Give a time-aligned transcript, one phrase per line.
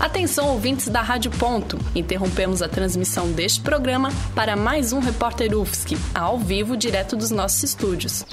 [0.00, 1.76] Atenção, ouvintes da Rádio Ponto.
[1.92, 7.64] Interrompemos a transmissão deste programa para mais um Repórter UFSC, ao vivo, direto dos nossos
[7.64, 8.24] estúdios.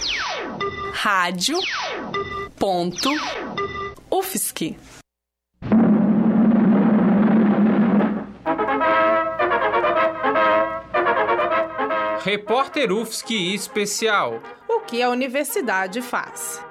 [0.93, 1.57] Rádio
[2.59, 3.09] Ponto
[4.11, 4.77] UFSC.
[12.23, 14.39] Repórter UFSC Especial.
[14.69, 16.63] O que a universidade faz?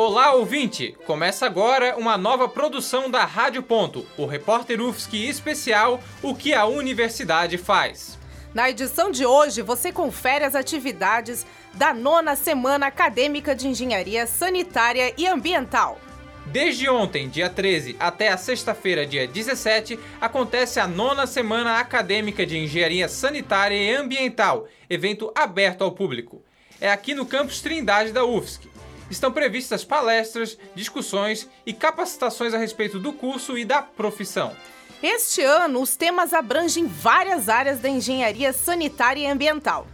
[0.00, 0.94] Olá, ouvinte!
[1.06, 6.66] Começa agora uma nova produção da Rádio Ponto, o Repórter UFSC Especial O que a
[6.66, 8.16] Universidade faz.
[8.54, 15.12] Na edição de hoje, você confere as atividades da nona Semana Acadêmica de Engenharia Sanitária
[15.18, 15.98] e Ambiental.
[16.46, 22.56] Desde ontem, dia 13, até a sexta-feira, dia 17, acontece a nona Semana Acadêmica de
[22.56, 26.40] Engenharia Sanitária e Ambiental, evento aberto ao público.
[26.80, 28.78] É aqui no campus Trindade da UFSC.
[29.10, 34.54] Estão previstas palestras, discussões e capacitações a respeito do curso e da profissão.
[35.02, 39.86] Este ano, os temas abrangem várias áreas da engenharia sanitária e ambiental.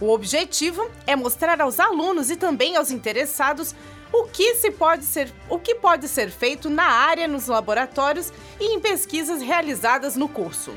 [0.00, 3.74] O objetivo é mostrar aos alunos e também aos interessados
[4.12, 8.74] o que, se pode ser, o que pode ser feito na área, nos laboratórios e
[8.74, 10.74] em pesquisas realizadas no curso.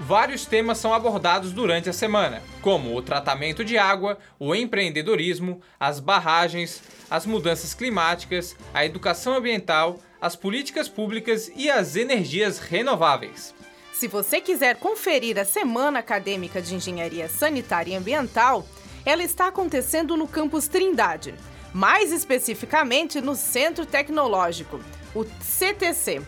[0.00, 6.00] Vários temas são abordados durante a semana, como o tratamento de água, o empreendedorismo, as
[6.00, 13.54] barragens, as mudanças climáticas, a educação ambiental, as políticas públicas e as energias renováveis.
[13.92, 18.66] Se você quiser conferir a Semana Acadêmica de Engenharia Sanitária e Ambiental,
[19.06, 21.34] ela está acontecendo no campus Trindade,
[21.72, 24.80] mais especificamente no Centro Tecnológico,
[25.14, 26.20] o CTC,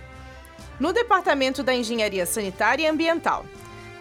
[0.79, 3.47] no Departamento da Engenharia Sanitária e Ambiental.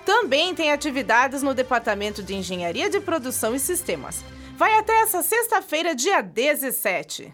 [0.06, 4.24] Também tem atividades no Departamento de Engenharia de Produção e Sistemas.
[4.56, 7.34] Vai até essa sexta-feira, dia 17.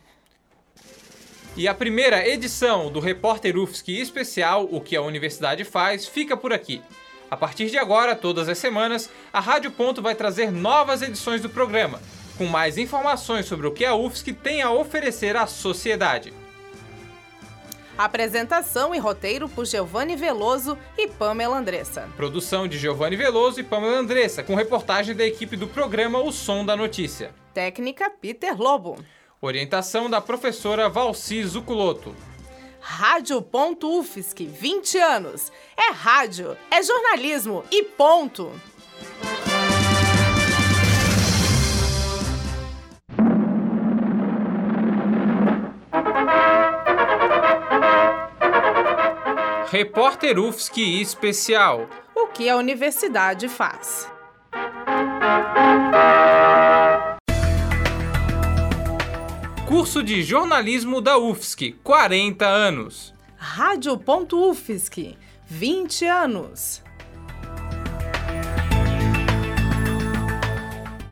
[1.57, 6.53] E a primeira edição do Repórter UFSC Especial O que a Universidade faz fica por
[6.53, 6.81] aqui.
[7.29, 11.49] A partir de agora, todas as semanas, a Rádio Ponto vai trazer novas edições do
[11.49, 12.01] programa
[12.41, 16.33] com mais informações sobre o que a UFSC tem a oferecer à sociedade.
[17.97, 22.09] Apresentação e roteiro por Giovanni Veloso e Pamela Andressa.
[22.15, 26.65] Produção de Giovanni Veloso e Pamela Andressa, com reportagem da equipe do programa O Som
[26.65, 27.33] da Notícia.
[27.53, 28.97] Técnica Peter Lobo.
[29.41, 32.15] Orientação da professora Valci Zuculoto.
[32.79, 35.51] Rádio.UFSC, 20 anos.
[35.77, 38.51] É rádio, é jornalismo e ponto.
[49.71, 51.87] Repórter UFSC Especial.
[52.13, 54.05] O que a universidade faz?
[59.65, 63.13] Curso de Jornalismo da UFSC, 40 anos.
[63.37, 65.17] Rádio.UFSC,
[65.47, 66.83] 20 anos.